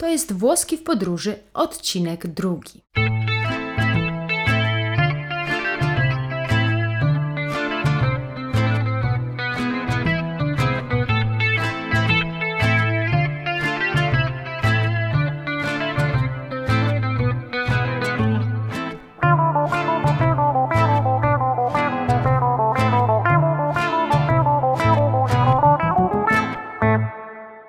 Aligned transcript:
To 0.00 0.08
jest 0.08 0.32
Włoski 0.32 0.76
w 0.76 0.82
podróży, 0.82 1.38
odcinek 1.54 2.26
drugi. 2.26 2.82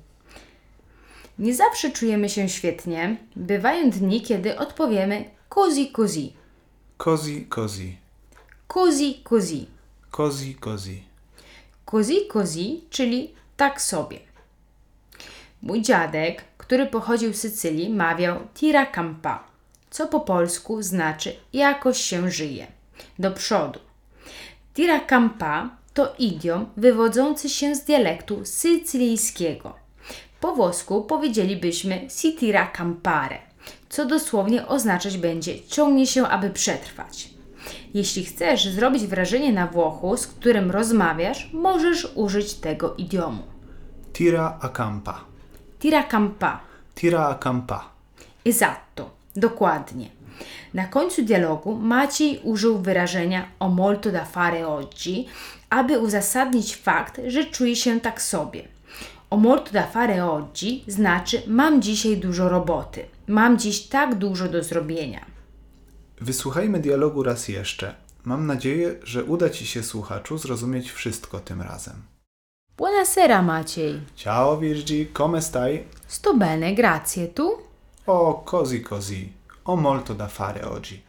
Nie 1.38 1.54
zawsze 1.54 1.91
czujemy 1.91 2.28
się 2.28 2.49
świetnie. 2.49 3.16
Bywają 3.37 3.91
dni, 3.91 4.22
kiedy 4.22 4.59
odpowiemy 4.59 5.25
così 5.49 5.93
così, 5.93 6.32
Così 6.99 7.47
così. 7.49 7.97
così 8.69 9.21
così, 9.25 9.66
Così 10.10 10.54
così. 10.54 11.03
così 11.84 12.27
così, 12.28 12.84
czyli 12.91 13.34
tak 13.56 13.81
sobie. 13.81 14.19
Mój 15.62 15.82
dziadek, 15.82 16.44
który 16.59 16.87
pochodził 16.87 17.32
z 17.34 17.37
Sycylii, 17.41 17.91
mawiał 17.91 18.38
tira 18.54 18.87
campa, 18.87 19.44
co 19.91 20.06
po 20.09 20.21
polsku 20.21 20.82
znaczy 20.82 21.37
jakoś 21.53 21.98
się 22.00 22.31
żyje. 22.31 22.66
Do 23.19 23.31
przodu. 23.31 23.81
Tira 24.75 25.00
campa 25.00 25.71
to 25.94 26.15
idiom 26.19 26.66
wywodzący 26.77 27.48
się 27.48 27.75
z 27.75 27.84
dialektu 27.84 28.44
sycylijskiego. 28.44 29.75
Po 30.41 30.53
włosku 30.53 31.03
powiedzielibyśmy 31.03 32.10
si 32.10 32.37
tira 32.37 32.66
campare, 32.66 33.38
co 33.88 34.06
dosłownie 34.06 34.66
oznaczać 34.66 35.19
będzie 35.19 35.62
ciągnie 35.62 36.06
się, 36.06 36.26
aby 36.26 36.50
przetrwać. 36.50 37.31
Jeśli 37.94 38.25
chcesz 38.25 38.69
zrobić 38.69 39.06
wrażenie 39.06 39.53
na 39.53 39.66
Włochu, 39.66 40.16
z 40.16 40.27
którym 40.27 40.71
rozmawiasz, 40.71 41.50
możesz 41.53 42.12
użyć 42.15 42.54
tego 42.54 42.94
idiomu. 42.94 43.43
Tira 44.12 44.59
a 44.60 44.69
campa. 44.69 45.21
Tira 45.78 46.03
campa. 46.03 46.60
Tira 46.94 47.27
a 47.27 47.34
campa. 47.34 47.91
Esatto, 48.44 49.10
dokładnie. 49.37 50.09
Na 50.75 50.87
końcu 50.87 51.22
dialogu 51.22 51.75
Maciej 51.75 52.41
użył 52.44 52.78
wyrażenia 52.78 53.48
o 53.59 53.69
molto 53.69 54.10
da 54.12 54.25
fare 54.25 54.69
oggi, 54.69 55.27
aby 55.71 55.98
uzasadnić 55.98 56.77
fakt, 56.77 57.21
że 57.27 57.44
czuje 57.44 57.77
się 57.77 58.00
tak 58.00 58.22
sobie. 58.22 58.78
O 59.31 59.37
molto 59.37 59.72
da 59.72 59.87
fare 59.87 60.25
oggi 60.25 60.84
znaczy 60.87 61.43
mam 61.47 61.83
dzisiaj 61.83 62.16
dużo 62.16 62.49
roboty, 62.49 63.05
mam 63.27 63.59
dziś 63.59 63.89
tak 63.89 64.15
dużo 64.15 64.49
do 64.49 64.62
zrobienia. 64.62 65.25
Wysłuchajmy 66.21 66.81
dialogu 66.81 67.22
raz 67.22 67.49
jeszcze. 67.49 67.94
Mam 68.25 68.47
nadzieję, 68.47 68.94
że 69.03 69.25
uda 69.25 69.50
Ci 69.50 69.66
się, 69.66 69.83
słuchaczu, 69.83 70.39
zrozumieć 70.39 70.91
wszystko 70.93 71.41
tym 71.41 71.62
razem. 71.62 71.94
Buonasera 72.77 73.43
Maciej. 73.43 74.00
Ciao 74.16 74.56
Virgi, 74.59 75.06
come 75.16 75.43
stai? 75.43 75.84
Sto 76.06 76.34
bene, 76.34 76.75
grazie. 76.75 77.28
Tu? 77.28 77.59
Oh, 78.06 78.45
così 78.45 78.83
così. 78.83 79.33
Ho 79.65 79.77
molto 79.77 80.15
da 80.15 80.28
fare 80.28 80.65
oggi. 80.65 81.07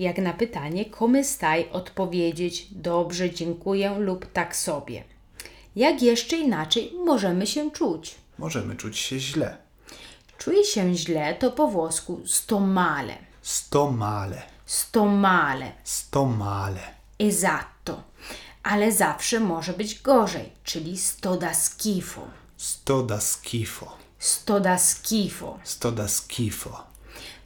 Jak 0.00 0.18
na 0.18 0.32
pytanie 0.32 0.84
come 0.98 1.24
stai 1.24 1.70
odpowiedzieć 1.70 2.66
dobrze, 2.70 3.30
dziękuję 3.30 3.98
lub 3.98 4.32
tak 4.32 4.56
sobie. 4.56 5.04
Jak 5.76 6.02
jeszcze 6.02 6.36
inaczej 6.36 6.92
możemy 7.04 7.46
się 7.46 7.70
czuć? 7.70 8.14
Możemy 8.38 8.76
czuć 8.76 8.98
się 8.98 9.20
źle. 9.20 9.56
Czuję 10.38 10.64
się 10.64 10.94
źle 10.94 11.34
to 11.34 11.50
po 11.50 11.68
włosku 11.68 12.20
sto 12.26 12.60
male. 12.60 13.14
Sto 13.42 13.90
male. 13.90 14.42
Sto 14.66 15.06
male. 15.06 15.72
Sto 15.84 16.24
male. 16.26 16.80
Esatto. 17.18 18.02
Ale 18.62 18.92
zawsze 18.92 19.40
może 19.40 19.72
być 19.72 20.02
gorzej, 20.02 20.52
czyli 20.64 20.98
sto 20.98 21.36
da 21.36 21.54
schifo. 21.54 22.26
Sto 22.56 23.02
da 23.02 23.20
schifo. 23.20 23.96
Sto 24.18 24.60
da 24.60 24.78
schifo. 24.78 25.58
Sto 25.64 25.92
da 25.92 26.08
schifo. 26.08 26.89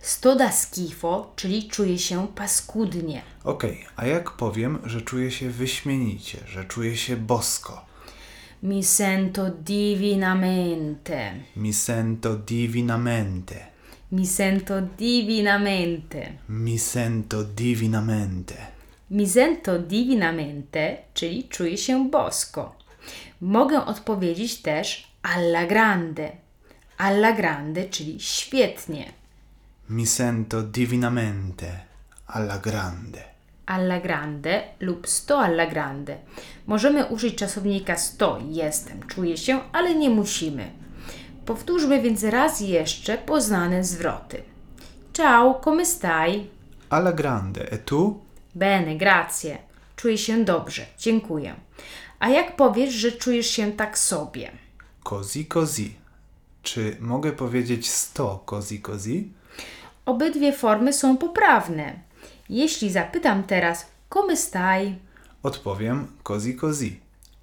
Sto 0.04 0.36
da 0.36 0.52
schifo, 0.52 1.32
czyli 1.36 1.68
czuję 1.68 1.98
się 1.98 2.26
paskudnie. 2.34 3.22
Okej, 3.44 3.84
a 3.96 4.06
jak 4.06 4.30
powiem, 4.30 4.78
że 4.84 5.02
czuję 5.02 5.30
się 5.30 5.50
wyśmienicie, 5.50 6.38
że 6.46 6.64
czuję 6.64 6.96
się 6.96 7.16
bosko? 7.16 7.84
Mi 8.62 8.84
sento 8.84 9.50
divinamente. 9.50 11.32
Mi 11.56 11.72
sento 11.72 12.36
divinamente. 12.36 13.54
Mi 14.12 14.26
sento 14.26 14.80
divinamente. 14.82 16.32
Mi 16.48 16.78
sento 16.78 17.44
divinamente. 17.44 18.54
Mi 19.10 19.28
sento 19.28 19.78
divinamente, 19.78 20.96
czyli 21.14 21.48
czuję 21.48 21.76
się 21.78 22.10
bosko. 22.10 22.76
Mogę 23.40 23.84
odpowiedzieć 23.84 24.62
też 24.62 25.08
alla 25.22 25.66
grande. 25.66 26.32
Alla 26.98 27.32
grande, 27.32 27.84
czyli 27.84 28.20
świetnie. 28.20 29.23
Mi 29.86 30.06
sento 30.06 30.62
divinamente 30.62 31.86
alla 32.26 32.58
grande. 32.58 33.32
alla 33.66 33.98
grande 33.98 34.74
lub 34.80 35.06
sto 35.06 35.38
alla 35.38 35.66
grande. 35.66 36.18
Możemy 36.66 37.06
użyć 37.06 37.34
czasownika 37.34 37.96
sto, 37.96 38.38
jestem, 38.50 39.00
czuję 39.06 39.36
się, 39.36 39.60
ale 39.72 39.94
nie 39.94 40.10
musimy. 40.10 40.70
Powtórzmy 41.46 42.02
więc 42.02 42.22
raz 42.24 42.60
jeszcze 42.60 43.18
poznane 43.18 43.84
zwroty. 43.84 44.42
Ciao, 45.12 45.60
come 45.64 45.86
stai? 45.86 46.50
Alla 46.90 47.12
grande. 47.12 47.72
E 47.72 47.78
tu? 47.78 48.20
Bene, 48.54 48.96
grazie. 48.96 49.58
Czuję 49.96 50.18
się 50.18 50.44
dobrze, 50.44 50.86
dziękuję. 50.98 51.54
A 52.18 52.28
jak 52.28 52.56
powiesz, 52.56 52.94
że 52.94 53.12
czujesz 53.12 53.46
się 53.46 53.72
tak 53.72 53.98
sobie? 53.98 54.50
Così 55.04 55.46
così. 55.46 55.94
Czy 56.62 56.96
mogę 57.00 57.32
powiedzieć 57.32 57.90
sto 57.90 58.42
così 58.46 58.80
così? 58.80 59.32
Obydwie 60.06 60.52
formy 60.52 60.92
są 60.92 61.16
poprawne. 61.16 61.92
Jeśli 62.48 62.90
zapytam 62.90 63.42
teraz, 63.42 63.86
come 64.14 64.36
stai? 64.36 64.98
Odpowiem 65.42 66.06
così 66.22 66.56
così. 66.56 67.00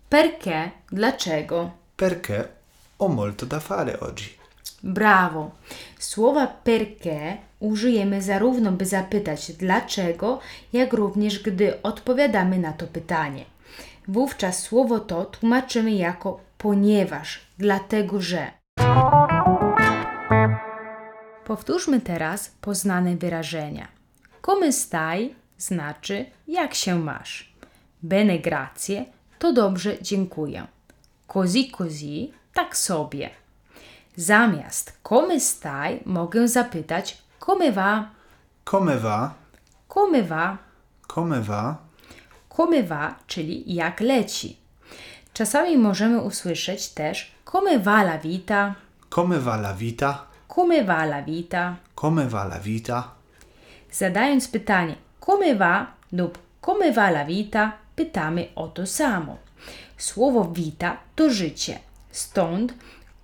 Perché? 0.10 0.72
Dlaczego? 0.92 1.72
Perché 1.96 2.48
ho 2.98 3.08
molto 3.08 3.46
da 3.46 3.60
fare 3.60 4.00
oggi. 4.00 4.30
Brawo! 4.84 5.52
Słowa 6.00 6.48
perché 6.48 7.38
użyjemy 7.60 8.22
zarówno 8.22 8.72
by 8.72 8.86
zapytać 8.86 9.52
dlaczego, 9.52 10.40
jak 10.74 10.94
również 10.94 11.44
gdy 11.44 11.82
odpowiadamy 11.82 12.60
na 12.60 12.74
to 12.74 12.88
pytanie. 12.88 13.46
Wówczas 14.08 14.60
słowo 14.60 15.00
to 15.00 15.26
tłumaczymy 15.26 15.92
jako 15.92 16.40
ponieważ, 16.58 17.40
dlatego 17.58 18.22
że. 18.22 18.52
Powtórzmy 21.46 22.02
teraz 22.02 22.52
poznane 22.62 23.16
wyrażenia. 23.16 23.88
Come 24.46 24.72
stai 24.72 25.36
znaczy 25.58 26.26
jak 26.48 26.74
się 26.74 27.00
masz. 27.00 27.54
Bene 28.04 28.40
grazie 28.40 29.06
to 29.40 29.54
dobrze 29.54 30.02
dziękuję. 30.02 30.68
Così 31.28 31.72
così 31.72 32.32
tak 32.54 32.78
sobie. 32.78 33.30
Zamiast 34.16 35.00
come 35.10 35.40
stai 35.40 36.00
mogę 36.06 36.48
zapytać 36.48 37.18
come 37.40 37.72
va, 37.72 38.10
Come 38.66 38.98
va? 38.98 39.34
come 39.88 40.24
va, 40.24 40.58
Come 41.08 41.42
va? 41.42 41.78
come 42.50 42.84
va, 42.84 43.16
czyli 43.28 43.74
jak 43.74 44.00
leci. 44.00 44.58
Czasami 45.34 45.78
możemy 45.78 46.22
usłyszeć 46.22 46.90
też 46.90 47.32
come 47.52 47.80
va 47.80 48.02
la 48.02 48.18
vita, 48.18 48.76
Come 49.16 49.40
va 49.40 49.56
la 49.56 49.74
vita? 49.74 50.26
Come 50.54 50.84
va 50.84 51.06
la 51.06 51.22
vita. 51.22 51.78
Come 51.94 52.28
va 52.28 52.44
la 52.44 52.60
vita? 52.60 53.16
Zadając 53.90 54.48
pytanie 54.48 54.96
come 55.20 55.56
va 55.56 55.88
lub 56.12 56.38
come 56.60 56.92
va 56.92 57.10
la 57.10 57.24
vita, 57.24 57.78
pytamy 57.96 58.50
o 58.56 58.68
to 58.68 58.86
samo. 58.86 59.38
Słowo 59.98 60.44
vita 60.44 60.98
to 61.16 61.30
życie. 61.30 61.80
Stąd 62.12 62.74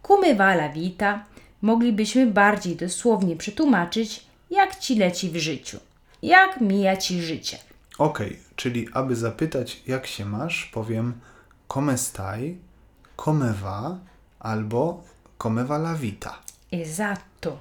come 0.01 0.35
va 0.35 0.53
la 0.53 0.69
vita 0.69 1.25
moglibyśmy 1.61 2.27
bardziej 2.27 2.75
dosłownie 2.75 3.35
przetłumaczyć 3.35 4.25
jak 4.49 4.75
ci 4.75 4.95
leci 4.95 5.29
w 5.29 5.35
życiu. 5.35 5.79
Jak 6.21 6.61
mija 6.61 6.97
ci 6.97 7.21
życie. 7.21 7.57
Okej, 7.97 8.39
czyli 8.55 8.87
aby 8.93 9.15
zapytać 9.15 9.81
jak 9.87 10.07
się 10.07 10.25
masz, 10.25 10.65
powiem 10.73 11.13
come 11.73 11.97
stai, 11.97 12.57
come 13.17 13.53
va 13.53 13.97
albo 14.39 15.03
come 15.37 15.65
va 15.65 15.75
la 15.75 15.95
vita. 15.95 16.46
Esatto. 16.71 17.57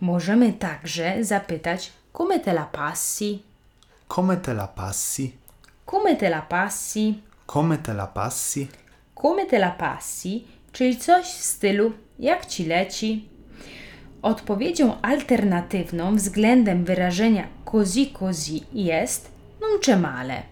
Możemy 0.00 0.52
także 0.52 1.24
zapytać 1.24 1.92
come 2.12 2.40
te 2.40 2.52
la 2.52 2.64
passi? 2.64 3.42
Come 4.08 4.36
te 4.36 4.54
la 4.54 4.66
passi? 4.66 5.32
Come 5.86 6.16
te 6.16 6.30
la 6.30 6.42
passi? 6.42 7.22
Come 7.46 7.78
te 7.78 7.94
la 7.94 8.06
passi? 8.06 8.68
Come 9.14 9.46
te 9.46 9.58
la 9.58 9.70
passi, 9.70 10.44
czyli 10.72 10.96
coś 10.96 11.26
w 11.26 11.44
stylu 11.44 11.92
jak 12.18 12.46
ci 12.46 12.66
leci. 12.66 13.28
Odpowiedzią 14.22 15.00
alternatywną 15.02 16.16
względem 16.16 16.84
wyrażenia 16.84 17.46
così 17.64 18.06
così 18.06 18.64
jest 18.72 19.30
non 19.60 19.78
c'è 19.78 19.96
male. 19.96 20.42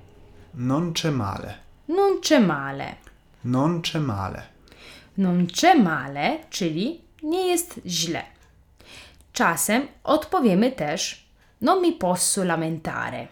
Non 0.55 0.93
c'è 0.93 1.11
male. 1.11 1.55
Non 1.87 2.21
c'è 2.21 2.39
male. 2.39 2.97
Non 3.45 3.81
c'è 3.81 3.99
male. 3.99 4.43
Non 5.15 5.47
c'è 5.47 5.75
male, 5.75 6.45
czyli 6.51 7.01
nie 7.23 7.47
jest 7.47 7.81
źle. 7.87 8.23
Czasem 9.33 9.89
odpowiemy 10.05 10.73
też 10.73 11.29
non 11.61 11.83
mi 11.83 11.93
posso 11.93 12.45
lamentare. 12.45 13.29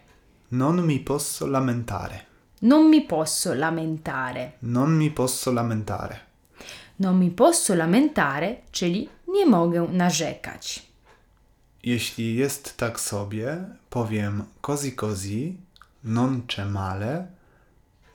Non 0.51 0.87
mi 0.87 1.01
posso 1.01 1.47
lamentare. 1.47 2.21
Non 2.63 2.89
mi 2.89 3.01
posso 3.01 3.55
lamentare. 3.55 4.53
Non 4.63 4.97
mi 4.97 5.11
posso 5.11 5.53
lamentare. 5.53 6.21
Non 6.99 7.19
mi 7.19 7.31
posso 7.31 7.75
lamentare, 7.75 8.63
czyli 8.73 9.09
nie 9.29 9.47
mogę 9.47 9.89
narzekać. 9.93 10.83
Jeśli 11.83 12.35
jest 12.37 12.77
tak 12.77 13.01
sobie, 13.01 13.65
powiem 13.91 14.45
così 14.61 14.93
così, 14.93 15.57
non 16.05 16.47
c'è 16.47 16.65
male, 16.65 17.27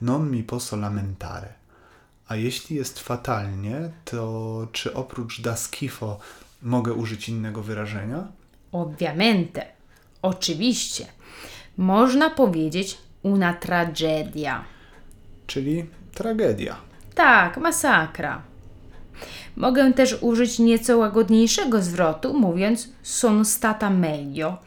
non 0.00 0.28
mi 0.28 0.42
posso 0.42 0.76
lamentare. 0.76 1.54
A 2.28 2.36
jeśli 2.36 2.76
jest 2.76 3.00
fatalnie, 3.00 3.90
to 4.04 4.68
czy 4.72 4.94
oprócz 4.94 5.40
da 5.40 5.56
schifo 5.56 6.18
mogę 6.62 6.92
użyć 6.92 7.28
innego 7.28 7.62
wyrażenia? 7.62 8.28
Ovviamente. 8.72 9.66
Oczywiście. 10.22 11.06
Można 11.76 12.30
powiedzieć 12.30 12.98
una 13.22 13.54
tragedia. 13.54 14.64
Czyli 15.46 15.84
tragedia. 16.14 16.76
Tak, 17.14 17.56
masakra. 17.56 18.42
Mogę 19.56 19.92
też 19.92 20.16
użyć 20.20 20.58
nieco 20.58 20.98
łagodniejszego 20.98 21.82
zwrotu, 21.82 22.34
mówiąc 22.34 22.88
sono 23.02 23.44
stata 23.44 23.90
meglio 23.90 24.58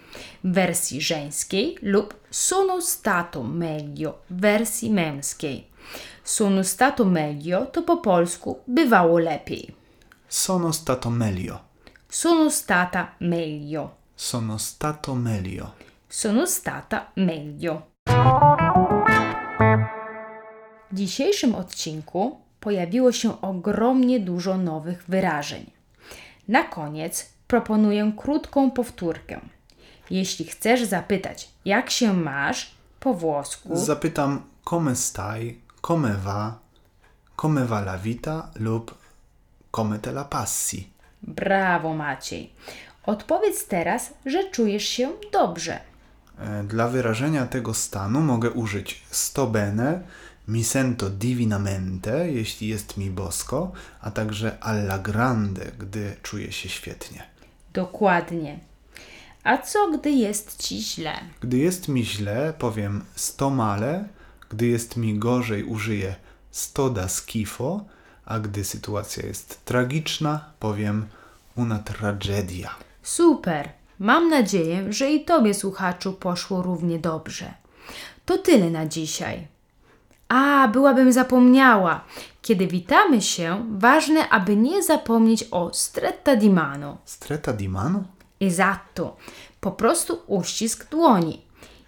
w 0.44 0.52
wersji 0.54 1.02
żeńskiej 1.02 1.78
lub 1.82 2.14
sono 2.32 2.82
stato 2.82 3.44
meglio 3.44 4.18
w 4.30 4.42
wersji 4.42 4.92
męskiej. 4.92 5.68
Sono 6.26 6.64
stato 6.64 7.06
meglio 7.06 7.68
to 7.68 7.84
po 7.84 7.98
polsku 7.98 8.60
bywało 8.68 9.20
lepiej. 9.20 9.76
Sono 10.28 10.74
stato 10.74 11.10
meglio. 11.12 11.60
Sono 12.10 12.50
stata 12.50 13.16
meglio. 13.20 13.90
Sono 14.16 14.58
stato 14.58 15.16
meglio. 15.16 15.74
Sono 16.10 16.48
stata 16.48 17.12
meglio. 17.16 17.82
W 20.92 20.96
dzisiejszym 20.96 21.56
odcinku 21.56 22.38
pojawiło 22.60 23.12
się 23.12 23.42
ogromnie 23.42 24.20
dużo 24.20 24.58
nowych 24.58 25.04
wyrażeń. 25.08 25.72
Na 26.48 26.64
koniec 26.64 27.30
proponuję 27.48 28.12
krótką 28.18 28.72
powtórkę. 28.72 29.40
Jeśli 30.10 30.46
chcesz 30.46 30.84
zapytać, 30.84 31.50
jak 31.66 31.90
się 31.90 32.14
masz 32.14 32.72
po 33.00 33.14
włosku, 33.14 33.70
Zapytam 33.74 34.42
come 34.70 34.96
stai, 34.96 35.65
come 35.86 36.16
va, 36.16 36.58
come 37.36 37.64
va 37.66 37.80
la 37.80 37.96
vita 37.98 38.50
lub 38.56 38.92
come 39.70 40.00
te 40.00 40.12
la 40.12 40.24
passi. 40.24 40.90
brawo 41.22 41.94
Maciej. 41.94 42.54
Odpowiedz 43.06 43.68
teraz, 43.68 44.14
że 44.26 44.52
czujesz 44.52 44.84
się 44.88 45.12
dobrze. 45.32 45.80
E, 46.40 46.64
Dla 46.64 46.88
wyrażenia 46.88 47.46
tego 47.46 47.74
stanu 47.74 48.22
mogę 48.22 48.52
użyć 48.52 49.04
sto 49.12 49.48
bene, 49.48 50.02
mi 50.48 50.64
sento 50.64 51.10
divinamente, 51.10 52.32
jeśli 52.32 52.68
jest 52.68 52.98
mi 52.98 53.10
bosko, 53.10 53.72
a 54.02 54.12
także 54.12 54.58
alla 54.62 55.00
grande, 55.00 55.72
gdy 55.80 56.16
czuję 56.24 56.52
się 56.52 56.70
świetnie. 56.70 57.24
Dokładnie. 57.74 58.60
A 59.44 59.58
co 59.58 59.92
gdy 59.92 60.12
jest 60.12 60.64
ci 60.64 60.82
źle? 60.82 61.14
Gdy 61.42 61.58
jest 61.58 61.88
mi 61.88 62.06
źle, 62.06 62.54
powiem 62.60 63.06
sto 63.16 63.50
male, 63.50 64.06
gdy 64.50 64.68
jest 64.68 64.98
mi 64.98 65.20
gorzej, 65.20 65.64
użyję 65.64 66.16
sto 66.52 66.90
da 66.90 67.08
schifo, 67.08 67.86
a 68.26 68.40
gdy 68.40 68.64
sytuacja 68.64 69.26
jest 69.26 69.66
tragiczna, 69.66 70.46
powiem 70.60 71.06
una 71.56 71.80
tragedia. 71.80 72.76
Super! 73.04 73.70
Mam 74.00 74.30
nadzieję, 74.30 74.94
że 74.94 75.12
i 75.12 75.26
Tobie, 75.26 75.54
słuchaczu, 75.54 76.14
poszło 76.14 76.62
równie 76.62 77.00
dobrze. 77.00 77.54
To 78.26 78.38
tyle 78.38 78.70
na 78.70 78.86
dzisiaj. 78.86 79.48
A, 80.30 80.68
byłabym 80.68 81.14
zapomniała. 81.14 82.04
Kiedy 82.42 82.68
witamy 82.68 83.22
się, 83.22 83.66
ważne, 83.78 84.30
aby 84.30 84.56
nie 84.56 84.84
zapomnieć 84.84 85.46
o 85.52 85.74
stretta 85.74 86.36
di 86.36 86.50
mano. 86.50 86.98
Stretta 87.06 87.54
di 87.54 87.70
mano? 87.70 88.04
Esatto. 88.40 89.18
Po 89.60 89.72
prostu 89.72 90.22
uścisk 90.28 90.90
dłoni. 90.90 91.45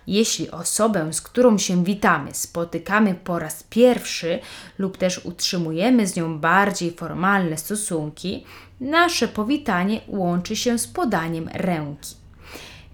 Jeśli 0.08 0.52
osobę, 0.52 1.14
z 1.14 1.22
którą 1.22 1.58
się 1.58 1.84
witamy, 1.84 2.34
spotykamy 2.34 3.16
po 3.16 3.40
raz 3.40 3.64
pierwszy 3.64 4.40
lub 4.78 4.98
też 4.98 5.26
utrzymujemy 5.26 6.08
z 6.08 6.16
nią 6.16 6.40
bardziej 6.40 6.92
formalne 6.92 7.58
stosunki, 7.58 8.46
nasze 8.82 9.28
powitanie 9.28 10.02
łączy 10.08 10.56
się 10.56 10.80
z 10.80 10.88
podaniem 10.88 11.50
ręki. 11.54 12.16